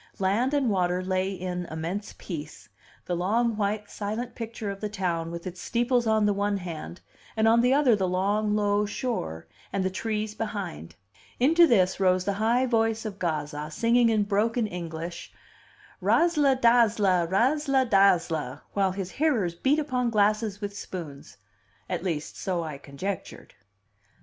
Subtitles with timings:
[0.17, 2.69] Land and water lay in immense peace;
[3.05, 7.01] the long, white, silent picture of the town with its steeples on the one hand,
[7.37, 10.95] and on the other the long, low shore, and the trees behind.
[11.39, 15.31] Into this rose the high voice of Gazza, singing in broken English,
[16.01, 21.37] "Razzla dazzla, razzla dazzla," while his hearers beat upon glasses with spoons
[21.87, 23.53] at least so I conjectured.